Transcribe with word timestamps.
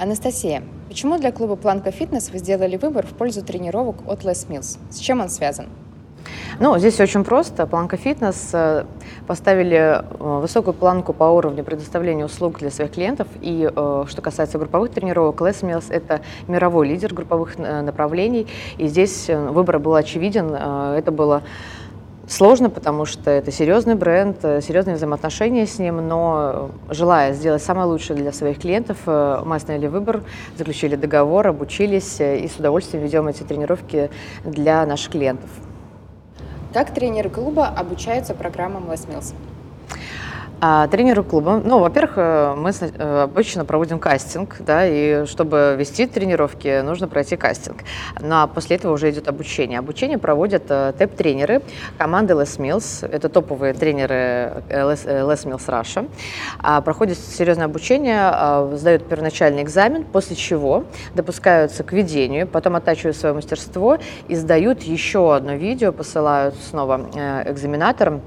Анастасия, 0.00 0.62
почему 0.86 1.18
для 1.18 1.32
клуба 1.32 1.56
Планка 1.56 1.90
Фитнес 1.90 2.30
вы 2.30 2.38
сделали 2.38 2.76
выбор 2.76 3.04
в 3.04 3.10
пользу 3.10 3.44
тренировок 3.44 3.96
от 4.06 4.22
Les 4.22 4.48
Mills? 4.48 4.78
С 4.90 4.98
чем 4.98 5.20
он 5.20 5.28
связан? 5.28 5.66
Ну, 6.60 6.78
здесь 6.78 7.00
очень 7.00 7.24
просто. 7.24 7.66
Планка 7.66 7.96
Фитнес 7.96 8.50
э, 8.52 8.84
поставили 9.26 9.76
э, 9.76 10.40
высокую 10.40 10.74
планку 10.74 11.12
по 11.12 11.24
уровню 11.24 11.64
предоставления 11.64 12.24
услуг 12.24 12.58
для 12.60 12.70
своих 12.70 12.92
клиентов. 12.92 13.26
И 13.40 13.68
э, 13.74 14.04
что 14.06 14.22
касается 14.22 14.58
групповых 14.58 14.92
тренировок, 14.92 15.40
Les 15.40 15.62
Mills– 15.62 15.86
это 15.90 16.20
мировой 16.46 16.86
лидер 16.88 17.12
групповых 17.12 17.58
направлений. 17.58 18.46
И 18.76 18.86
здесь 18.86 19.28
выбор 19.28 19.80
был 19.80 19.96
очевиден. 19.96 20.54
Это 20.54 21.10
было 21.10 21.42
Сложно, 22.28 22.68
потому 22.68 23.06
что 23.06 23.30
это 23.30 23.50
серьезный 23.50 23.94
бренд, 23.94 24.42
серьезные 24.42 24.96
взаимоотношения 24.96 25.66
с 25.66 25.78
ним, 25.78 26.06
но 26.06 26.70
желая 26.90 27.32
сделать 27.32 27.62
самое 27.62 27.86
лучшее 27.86 28.18
для 28.18 28.32
своих 28.32 28.58
клиентов, 28.60 28.98
мы 29.06 29.56
остановили 29.56 29.86
выбор, 29.86 30.22
заключили 30.54 30.94
договор, 30.94 31.48
обучились 31.48 32.20
и 32.20 32.46
с 32.46 32.56
удовольствием 32.58 33.02
ведем 33.02 33.28
эти 33.28 33.44
тренировки 33.44 34.10
для 34.44 34.84
наших 34.84 35.12
клиентов. 35.12 35.48
Как 36.74 36.92
тренеры 36.92 37.30
клуба 37.30 37.66
обучаются 37.66 38.34
программам 38.34 38.90
Les 38.90 39.08
Mills? 39.08 39.32
А, 40.60 40.88
тренеры 40.88 41.22
клуба, 41.22 41.62
ну, 41.64 41.78
во-первых, 41.78 42.14
э, 42.16 42.54
мы 42.56 42.70
э, 42.70 43.22
обычно 43.22 43.64
проводим 43.64 44.00
кастинг, 44.00 44.56
да, 44.58 44.88
и 44.88 45.24
чтобы 45.26 45.76
вести 45.78 46.04
тренировки, 46.06 46.80
нужно 46.80 47.06
пройти 47.06 47.36
кастинг. 47.36 47.84
Ну, 48.20 48.34
а 48.34 48.48
после 48.48 48.74
этого 48.74 48.92
уже 48.92 49.08
идет 49.10 49.28
обучение. 49.28 49.78
Обучение 49.78 50.18
проводят 50.18 50.64
э, 50.68 50.94
ТЭП-тренеры 50.98 51.62
команды 51.96 52.34
Les 52.34 52.58
Mills, 52.58 53.08
это 53.08 53.28
топовые 53.28 53.72
тренеры 53.72 54.64
Les, 54.68 55.46
Mills 55.46 55.68
Russia. 55.68 56.08
А, 56.58 56.80
проходят 56.80 57.18
серьезное 57.18 57.66
обучение, 57.66 58.18
а, 58.20 58.68
сдают 58.74 59.08
первоначальный 59.08 59.62
экзамен, 59.62 60.02
после 60.02 60.34
чего 60.34 60.86
допускаются 61.14 61.84
к 61.84 61.92
ведению, 61.92 62.48
потом 62.48 62.74
оттачивают 62.74 63.16
свое 63.16 63.32
мастерство 63.32 63.98
и 64.26 64.34
сдают 64.34 64.82
еще 64.82 65.36
одно 65.36 65.52
видео, 65.52 65.92
посылают 65.92 66.56
снова 66.56 67.00
экзаменаторам, 67.46 68.22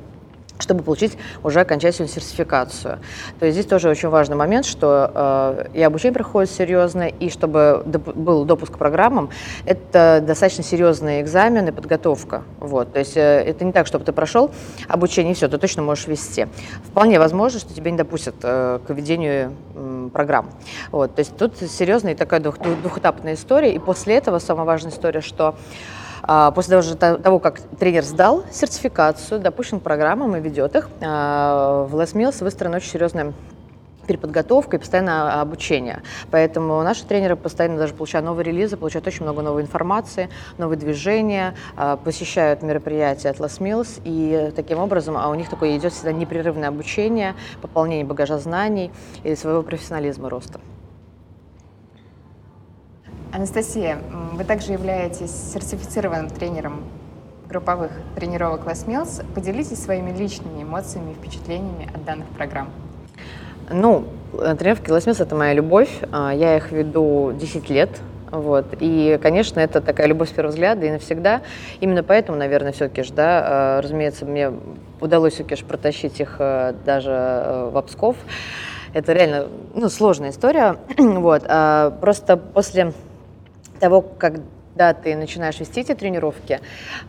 чтобы 0.61 0.83
получить 0.83 1.17
уже 1.43 1.59
окончательную 1.59 2.09
сертификацию. 2.09 2.99
То 3.39 3.45
есть 3.45 3.57
здесь 3.57 3.67
тоже 3.67 3.89
очень 3.89 4.09
важный 4.09 4.35
момент, 4.35 4.65
что 4.65 5.11
э, 5.13 5.67
и 5.73 5.81
обучение 5.81 6.13
проходит 6.13 6.51
серьезно, 6.51 7.07
и 7.07 7.29
чтобы 7.29 7.83
доп- 7.85 8.13
был 8.13 8.45
допуск 8.45 8.73
к 8.73 8.77
программам, 8.77 9.29
это 9.65 10.23
достаточно 10.25 10.63
серьезные 10.63 11.21
экзамены 11.21 11.71
подготовка. 11.71 12.43
Вот. 12.59 12.93
То 12.93 12.99
есть 12.99 13.17
э, 13.17 13.21
это 13.21 13.65
не 13.65 13.71
так, 13.71 13.87
чтобы 13.87 14.05
ты 14.05 14.11
прошел 14.11 14.51
обучение 14.87 15.33
и 15.33 15.35
все, 15.35 15.47
ты 15.47 15.57
точно 15.57 15.81
можешь 15.81 16.07
вести. 16.07 16.47
Вполне 16.83 17.19
возможно, 17.19 17.59
что 17.59 17.73
тебя 17.73 17.91
не 17.91 17.97
допустят 17.97 18.35
э, 18.43 18.79
к 18.85 18.89
ведению 18.91 19.53
э, 19.75 20.09
программ. 20.13 20.49
Вот. 20.91 21.15
То 21.15 21.19
есть 21.19 21.35
тут 21.37 21.57
серьезная 21.57 22.15
такая 22.15 22.39
двух- 22.39 22.59
двухэтапная 22.59 23.33
история, 23.33 23.73
и 23.73 23.79
после 23.79 24.15
этого 24.15 24.39
самая 24.39 24.65
важная 24.65 24.91
история, 24.91 25.21
что 25.21 25.55
после 26.55 26.81
того, 26.93 27.39
как 27.39 27.59
тренер 27.79 28.03
сдал 28.03 28.43
сертификацию, 28.51 29.39
допущен 29.39 29.79
программам 29.79 30.35
и 30.35 30.39
ведет 30.39 30.75
их, 30.75 30.89
а, 31.01 31.85
в 31.85 31.95
Les 31.95 32.13
Mills 32.13 32.43
выстроена 32.43 32.77
очень 32.77 32.89
серьезная 32.89 33.33
переподготовка 34.07 34.77
и 34.77 34.79
постоянное 34.79 35.41
обучение. 35.41 36.03
Поэтому 36.31 36.81
наши 36.83 37.05
тренеры 37.05 37.35
постоянно 37.35 37.77
даже 37.77 37.93
получают 37.93 38.25
новые 38.25 38.45
релизы, 38.45 38.77
получают 38.77 39.07
очень 39.07 39.23
много 39.23 39.41
новой 39.41 39.61
информации, 39.61 40.29
новые 40.57 40.77
движения, 40.77 41.55
а, 41.75 41.97
посещают 41.97 42.61
мероприятия 42.61 43.29
от 43.29 43.39
Les 43.39 43.59
Mills, 43.59 44.01
и 44.03 44.51
таким 44.55 44.79
образом 44.79 45.17
а 45.17 45.29
у 45.29 45.35
них 45.35 45.49
такое 45.49 45.77
идет 45.77 45.93
всегда 45.93 46.11
непрерывное 46.11 46.69
обучение, 46.69 47.35
пополнение 47.61 48.05
багажа 48.05 48.37
знаний 48.37 48.91
и 49.23 49.35
своего 49.35 49.63
профессионализма 49.63 50.29
роста. 50.29 50.59
Анастасия, 53.33 53.97
вы 54.41 54.47
также 54.47 54.71
являетесь 54.71 55.53
сертифицированным 55.53 56.27
тренером 56.31 56.81
групповых 57.47 57.91
тренировок 58.15 58.61
Les 58.65 58.87
Mills. 58.87 59.23
Поделитесь 59.35 59.83
своими 59.83 60.09
личными 60.17 60.63
эмоциями 60.63 61.11
и 61.11 61.13
впечатлениями 61.13 61.87
от 61.93 62.03
данных 62.05 62.27
программ. 62.29 62.69
Ну, 63.69 64.05
тренировки 64.31 64.89
Les 64.89 65.05
Mills– 65.05 65.17
это 65.21 65.35
моя 65.35 65.53
любовь. 65.53 65.91
А, 66.11 66.33
я 66.33 66.57
их 66.57 66.71
веду 66.71 67.33
10 67.39 67.69
лет. 67.69 67.91
Вот. 68.31 68.65
И, 68.79 69.19
конечно, 69.21 69.59
это 69.59 69.79
такая 69.79 70.07
любовь 70.07 70.29
с 70.29 70.31
первого 70.31 70.51
взгляда 70.51 70.87
и 70.87 70.89
навсегда. 70.89 71.41
Именно 71.79 72.01
поэтому, 72.01 72.35
наверное, 72.35 72.71
все-таки 72.71 73.03
же, 73.03 73.13
да, 73.13 73.43
а, 73.45 73.81
разумеется, 73.81 74.25
мне 74.25 74.51
удалось 74.99 75.35
все-таки 75.35 75.55
же 75.55 75.65
протащить 75.65 76.19
их 76.19 76.37
а, 76.39 76.73
даже 76.83 77.69
в 77.71 77.81
Псков. 77.83 78.15
Это 78.95 79.13
реально 79.13 79.49
ну, 79.75 79.87
сложная 79.87 80.31
история. 80.31 80.77
вот. 80.97 81.43
Просто 81.43 82.37
после 82.37 82.91
того, 83.81 84.01
когда 84.01 84.93
ты 84.93 85.15
начинаешь 85.15 85.59
вести 85.59 85.81
эти 85.81 85.93
тренировки, 85.93 86.61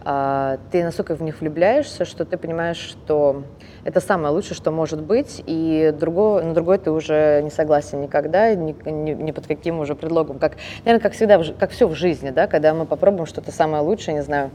а, 0.05 0.59
ты 0.73 0.83
настолько 0.83 1.15
в 1.15 1.23
них 1.23 1.41
влюбляешься, 1.41 2.05
что 2.05 2.25
ты 2.25 2.37
понимаешь, 2.37 2.79
что 2.79 3.45
это 3.85 4.01
самое 4.01 4.35
лучшее, 4.35 4.57
что 4.57 4.71
может 4.73 5.03
быть, 5.03 5.43
и 5.47 5.95
другого, 5.97 6.41
на 6.41 6.55
другой 6.55 6.79
ты 6.79 6.91
уже 6.91 7.41
не 7.43 7.51
согласен 7.51 8.01
никогда, 8.01 8.55
ни, 8.55 8.75
ни, 8.91 9.13
ни 9.13 9.31
под 9.31 9.47
каким 9.47 9.81
уже 9.81 9.95
предлогом. 9.95 10.39
Как, 10.39 10.57
наверное, 10.85 11.03
как 11.03 11.13
всегда, 11.13 11.41
как 11.59 11.71
все 11.71 11.87
в 11.87 11.95
жизни, 11.95 12.31
да, 12.31 12.47
когда 12.47 12.75
мы 12.75 12.87
попробуем 12.87 13.27
что-то 13.27 13.53
самое 13.53 13.83
лучшее, 13.83 14.15
не 14.15 14.23
знаю, 14.23 14.51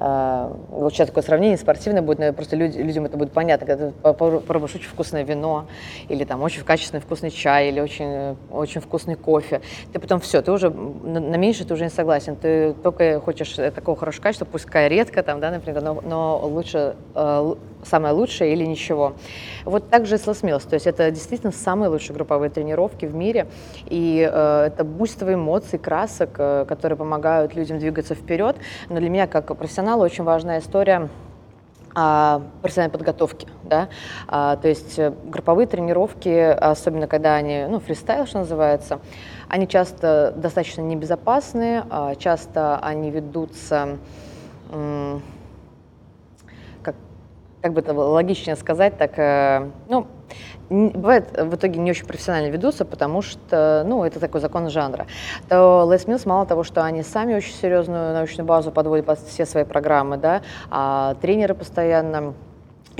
вот 0.00 0.92
сейчас 0.92 1.08
такое 1.08 1.24
сравнение 1.24 1.58
спортивное 1.58 2.02
будет, 2.02 2.18
наверное, 2.18 2.36
просто 2.36 2.56
люди, 2.56 2.78
людям 2.78 3.04
это 3.04 3.16
будет 3.16 3.32
понятно, 3.32 3.66
когда 3.66 3.88
ты 3.88 3.92
попробуешь 3.92 4.74
очень 4.74 4.88
вкусное 4.88 5.24
вино, 5.24 5.66
или 6.08 6.24
там 6.24 6.42
очень 6.42 6.62
качественный 6.62 7.00
вкусный 7.00 7.30
чай, 7.30 7.68
или 7.68 7.80
очень, 7.80 8.36
очень 8.50 8.80
вкусный 8.80 9.16
кофе, 9.16 9.60
ты 9.92 9.98
потом 9.98 10.20
все, 10.20 10.40
ты 10.42 10.52
уже 10.52 10.70
на, 10.70 11.20
на 11.20 11.36
меньше 11.36 11.64
ты 11.64 11.74
уже 11.74 11.84
не 11.84 11.90
согласен, 11.90 12.36
ты 12.36 12.74
только 12.74 13.20
хочешь 13.20 13.54
такого 13.54 13.96
хорошего 13.96 14.22
качества, 14.22 14.44
пускай 14.44 14.88
редко 14.88 15.22
там, 15.22 15.40
да, 15.40 15.50
например, 15.50 15.82
но, 15.82 16.00
но 16.02 16.40
лучше, 16.44 16.94
э, 17.14 17.54
самое 17.84 18.14
лучшее 18.14 18.52
или 18.52 18.64
ничего. 18.64 19.14
Вот 19.64 19.88
так 19.88 20.06
же 20.06 20.16
и 20.16 20.18
с 20.18 20.26
Los 20.26 20.42
Mills, 20.42 20.68
то 20.68 20.74
есть 20.74 20.86
это 20.86 21.10
действительно 21.10 21.52
самые 21.52 21.88
лучшие 21.88 22.14
групповые 22.14 22.50
тренировки 22.50 23.06
в 23.06 23.14
мире, 23.14 23.46
и 23.86 24.28
э, 24.30 24.64
это 24.66 24.84
буйство 24.84 25.32
эмоций, 25.32 25.78
красок, 25.78 26.30
э, 26.38 26.64
которые 26.68 26.96
помогают 26.96 27.54
людям 27.54 27.78
двигаться 27.78 28.14
вперед, 28.14 28.56
но 28.88 28.98
для 28.98 29.08
меня 29.08 29.26
как 29.26 29.56
профессионал 29.56 29.78
профессионала 29.78 30.04
очень 30.04 30.24
важная 30.24 30.58
история 30.58 31.08
а, 31.94 32.42
профессиональной 32.62 32.92
подготовки, 32.92 33.46
да, 33.64 33.88
а, 34.26 34.56
то 34.56 34.68
есть 34.68 34.98
э, 34.98 35.12
групповые 35.24 35.66
тренировки, 35.66 36.28
особенно 36.28 37.06
когда 37.06 37.34
они, 37.34 37.66
ну, 37.68 37.80
фристайл, 37.80 38.26
что 38.26 38.38
называется, 38.38 39.00
они 39.48 39.68
часто 39.68 40.32
достаточно 40.36 40.82
небезопасные, 40.82 41.84
а, 41.90 42.14
часто 42.16 42.78
они 42.78 43.10
ведутся, 43.10 43.98
как, 44.70 45.20
как 47.62 47.72
бы 47.72 47.80
это 47.80 47.92
логичнее 47.92 48.56
сказать, 48.56 48.96
так, 48.98 49.18
э, 49.18 49.68
ну, 49.88 50.06
бывает 50.70 51.30
в 51.36 51.54
итоге 51.54 51.80
не 51.80 51.90
очень 51.90 52.06
профессионально 52.06 52.52
ведутся, 52.52 52.84
потому 52.84 53.22
что, 53.22 53.84
ну, 53.86 54.04
это 54.04 54.20
такой 54.20 54.40
закон 54.40 54.68
жанра, 54.70 55.06
то 55.48 55.88
Les 55.90 56.06
Mills 56.06 56.28
мало 56.28 56.46
того, 56.46 56.62
что 56.62 56.84
они 56.84 57.02
сами 57.02 57.34
очень 57.34 57.54
серьезную 57.54 58.12
научную 58.14 58.46
базу 58.46 58.70
подводят 58.70 59.06
под 59.06 59.18
все 59.20 59.46
свои 59.46 59.64
программы, 59.64 60.16
да, 60.16 60.42
а 60.70 61.14
тренеры 61.20 61.54
постоянно 61.54 62.34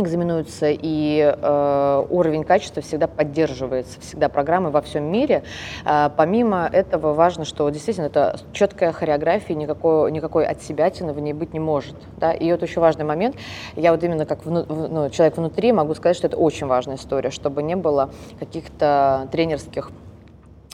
экзаменуются, 0.01 0.69
и 0.71 1.35
э, 1.37 2.07
уровень 2.11 2.45
качества 2.45 2.83
всегда 2.83 3.07
поддерживается, 3.07 4.01
всегда 4.01 4.29
программы 4.29 4.71
во 4.71 4.83
всем 4.83 5.05
мире. 5.05 5.43
Э, 5.85 6.11
помимо 6.17 6.69
этого 6.73 7.15
важно, 7.15 7.45
что 7.45 7.69
действительно 7.71 8.07
это 8.07 8.39
четкая 8.53 8.93
хореография, 8.93 9.57
никакой, 9.57 10.11
никакой 10.13 10.47
от 10.47 10.63
себя 10.63 10.91
в 10.91 11.21
ней 11.21 11.33
быть 11.33 11.53
не 11.53 11.61
может. 11.61 11.97
Да? 12.17 12.33
И 12.33 12.47
это 12.47 12.65
очень 12.65 12.81
важный 12.81 13.05
момент. 13.05 13.37
Я 13.77 13.93
вот 13.93 14.03
именно 14.03 14.27
как 14.27 14.45
вну, 14.45 14.65
ну, 14.69 15.11
человек 15.11 15.37
внутри 15.37 15.73
могу 15.73 15.95
сказать, 15.95 16.17
что 16.17 16.27
это 16.27 16.37
очень 16.37 16.67
важная 16.67 16.97
история, 16.97 17.31
чтобы 17.31 17.63
не 17.63 17.77
было 17.77 18.11
каких-то 18.39 19.29
тренерских 19.31 19.91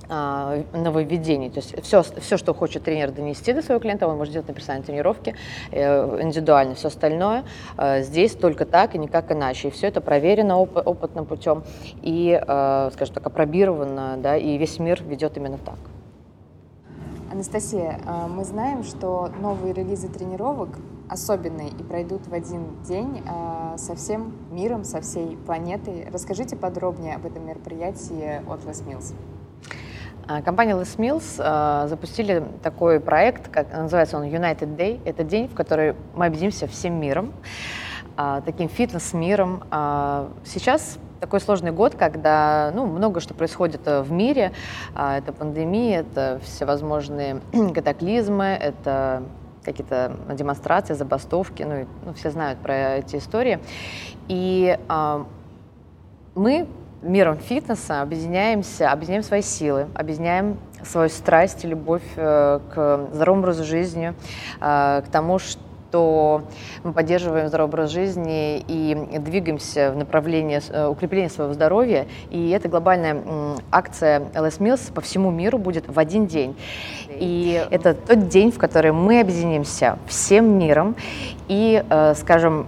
нововведений. 0.09 1.51
То 1.51 1.61
есть 1.61 1.83
все, 1.83 2.03
все, 2.03 2.37
что 2.37 2.55
хочет 2.55 2.83
тренер 2.83 3.11
донести 3.11 3.53
до 3.53 3.63
своего 3.63 3.81
клиента, 3.81 4.07
он 4.07 4.17
может 4.17 4.33
делать 4.33 4.49
на 4.49 4.55
персональной 4.55 4.87
тренировке, 4.87 5.35
э, 5.71 6.23
индивидуально. 6.23 6.75
Все 6.75 6.89
остальное 6.89 7.45
э, 7.79 8.03
здесь 8.03 8.33
только 8.33 8.67
так 8.67 8.95
и 8.95 8.99
никак 8.99 9.33
иначе. 9.33 9.69
И 9.69 9.71
все 9.71 9.87
это 9.87 10.01
проверено 10.01 10.59
оп- 10.59 10.77
опытным 10.77 11.27
путем 11.27 11.65
и, 12.03 12.39
э, 12.41 12.91
скажем 12.93 13.15
так, 13.15 13.27
опробировано, 13.27 14.17
да, 14.19 14.37
и 14.37 14.59
весь 14.59 14.79
мир 14.79 15.03
ведет 15.03 15.37
именно 15.37 15.59
так. 15.59 15.79
Анастасия, 17.33 17.99
мы 18.29 18.45
знаем, 18.45 18.85
что 18.85 19.29
новые 19.41 19.75
релизы 19.75 20.09
тренировок 20.09 20.69
особенные 21.09 21.69
и 21.69 21.83
пройдут 21.83 22.27
в 22.29 22.33
один 22.33 22.81
день 22.87 23.23
со 23.77 23.97
всем 23.97 24.33
миром, 24.53 24.85
со 24.85 25.01
всей 25.01 25.37
планетой. 25.37 26.07
Расскажите 26.13 26.55
подробнее 26.55 27.17
об 27.17 27.27
этом 27.27 27.45
мероприятии 27.45 28.41
от 28.49 28.65
Les 28.65 28.87
Mills. 28.87 29.13
А, 30.27 30.41
компания 30.41 30.75
Les 30.75 30.97
Mills 30.97 31.35
э, 31.39 31.89
запустили 31.89 32.43
такой 32.63 32.99
проект, 32.99 33.49
как 33.49 33.73
называется 33.73 34.17
он 34.17 34.25
United 34.25 34.77
Day. 34.77 35.01
Это 35.05 35.23
день, 35.23 35.49
в 35.49 35.55
который 35.55 35.95
мы 36.15 36.27
объединимся 36.27 36.67
всем 36.67 36.99
миром, 36.99 37.33
э, 38.17 38.41
таким 38.45 38.69
фитнес-миром. 38.69 39.65
Сейчас 40.45 40.99
такой 41.21 41.41
сложный 41.41 41.73
год, 41.73 41.95
когда 41.95 42.73
ну, 42.75 42.87
много 42.87 43.21
что 43.21 43.35
происходит 43.35 43.83
в 43.87 44.11
мире. 44.11 44.53
А, 44.95 45.19
это 45.19 45.33
пандемия, 45.33 46.01
это 46.01 46.41
всевозможные 46.43 47.41
катаклизмы, 47.75 48.47
это 48.47 49.25
какие-то 49.63 50.17
демонстрации, 50.33 50.95
забастовки, 50.95 51.63
ну, 51.63 51.87
ну 52.05 52.15
все 52.15 52.31
знают 52.31 52.59
про 52.61 52.97
эти 52.97 53.17
истории. 53.17 53.59
И 54.29 54.79
э, 54.89 55.25
мы 56.35 56.67
миром 57.05 57.39
фитнеса 57.39 58.03
объединяемся, 58.03 58.91
объединяем 58.91 59.23
свои 59.23 59.43
силы, 59.43 59.87
объединяем 59.95 60.59
свою 60.83 61.09
страсть 61.09 61.65
и 61.65 61.69
любовь 61.69 62.03
э, 62.17 62.61
к 62.75 63.09
здоровому 63.13 63.43
образу 63.43 63.65
жизни, 63.65 64.15
э, 64.61 65.03
к 65.07 65.11
тому, 65.11 65.39
что 65.39 66.43
мы 66.83 66.93
поддерживаем 66.93 67.47
здоровый 67.47 67.71
образ 67.71 67.91
жизни 67.91 68.65
и 68.67 68.97
двигаемся 69.19 69.93
в 69.93 69.97
направлении 69.97 70.61
э, 70.71 70.89
укрепления 70.89 71.29
своего 71.29 71.55
здоровья. 71.55 72.07
И 72.31 72.51
эта 72.51 72.69
глобальная 72.69 73.23
акция 73.71 74.21
LS 74.35 74.59
Meals 74.59 74.93
по 74.93 75.01
всему 75.01 75.31
миру 75.31 75.59
будет 75.59 75.85
в 75.87 75.99
один 75.99 76.27
день. 76.27 76.57
И 77.11 77.65
это 77.71 77.95
тот 77.95 78.29
день, 78.29 78.51
в 78.51 78.59
который 78.59 78.93
мы 78.93 79.21
объединимся 79.21 79.99
всем 80.09 80.59
миром 80.59 80.97
и, 81.47 81.85
скажем, 82.17 82.67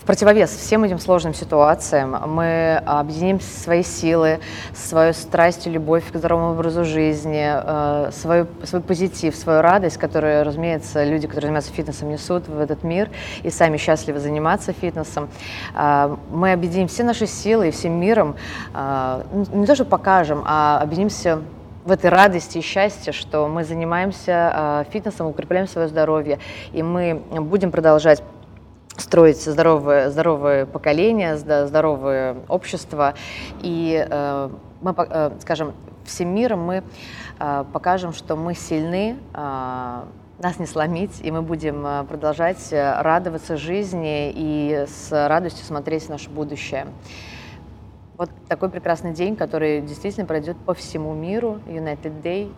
в 0.00 0.04
противовес 0.04 0.50
всем 0.50 0.82
этим 0.84 0.98
сложным 0.98 1.34
ситуациям 1.34 2.16
мы 2.26 2.76
объединим 2.86 3.38
свои 3.38 3.82
силы, 3.82 4.40
свою 4.74 5.12
страсть 5.12 5.66
и 5.66 5.70
любовь 5.70 6.10
к 6.10 6.16
здоровому 6.16 6.52
образу 6.52 6.86
жизни, 6.86 7.46
э, 7.46 8.10
свой, 8.12 8.46
свой 8.64 8.80
позитив, 8.80 9.36
свою 9.36 9.60
радость, 9.60 9.98
которую, 9.98 10.42
разумеется, 10.44 11.04
люди, 11.04 11.26
которые 11.26 11.48
занимаются 11.48 11.72
фитнесом, 11.72 12.08
несут 12.08 12.48
в 12.48 12.58
этот 12.58 12.82
мир 12.82 13.10
и 13.42 13.50
сами 13.50 13.76
счастливы 13.76 14.20
заниматься 14.20 14.72
фитнесом. 14.72 15.28
Э, 15.74 16.16
мы 16.30 16.52
объединим 16.52 16.88
все 16.88 17.04
наши 17.04 17.26
силы 17.26 17.68
и 17.68 17.70
всем 17.70 17.92
миром, 17.92 18.36
э, 18.74 19.22
не 19.52 19.66
то 19.66 19.74
что 19.74 19.84
покажем, 19.84 20.42
а 20.46 20.80
объединимся 20.80 21.42
в 21.84 21.90
этой 21.90 22.08
радости 22.08 22.58
и 22.58 22.62
счастье, 22.62 23.12
что 23.12 23.48
мы 23.48 23.64
занимаемся 23.64 24.84
фитнесом, 24.92 25.26
укрепляем 25.26 25.66
свое 25.66 25.88
здоровье, 25.88 26.38
и 26.72 26.82
мы 26.82 27.22
будем 27.40 27.70
продолжать 27.70 28.22
строить 29.00 29.42
здоровое, 29.42 30.10
здоровое 30.10 30.66
поколение, 30.66 31.36
здоровое 31.36 32.36
общество. 32.48 33.14
И 33.62 34.06
э, 34.08 34.50
мы, 34.80 34.94
э, 34.96 35.30
скажем, 35.40 35.74
всем 36.04 36.34
миром 36.34 36.60
мы 36.60 36.84
э, 37.38 37.64
покажем, 37.72 38.12
что 38.12 38.36
мы 38.36 38.54
сильны, 38.54 39.16
нас 39.34 40.58
не 40.58 40.64
сломить, 40.66 41.20
и 41.20 41.30
мы 41.30 41.42
будем 41.42 42.06
продолжать 42.06 42.72
радоваться 42.72 43.58
жизни 43.58 44.32
и 44.34 44.86
с 44.88 45.10
радостью 45.12 45.66
смотреть 45.66 46.04
в 46.04 46.08
наше 46.08 46.30
будущее. 46.30 46.86
Вот 48.16 48.30
такой 48.48 48.70
прекрасный 48.70 49.12
день, 49.12 49.36
который 49.36 49.82
действительно 49.82 50.24
пройдет 50.26 50.56
по 50.56 50.72
всему 50.72 51.12
миру, 51.12 51.60
United 51.66 52.22
Day, 52.22 52.50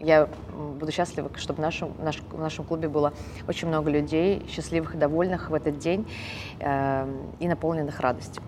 я 0.00 0.28
буду 0.52 0.92
счастлива, 0.92 1.30
чтобы 1.36 1.58
в 1.58 1.60
нашем, 1.60 1.94
наш, 1.98 2.20
в 2.30 2.38
нашем 2.38 2.64
клубе 2.64 2.88
было 2.88 3.12
очень 3.46 3.68
много 3.68 3.90
людей, 3.90 4.46
счастливых 4.48 4.94
и 4.94 4.98
довольных 4.98 5.50
в 5.50 5.54
этот 5.54 5.78
день 5.78 6.06
э, 6.60 7.06
и 7.40 7.48
наполненных 7.48 8.00
радостью. 8.00 8.42